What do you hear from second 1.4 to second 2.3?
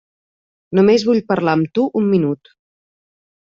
amb tu un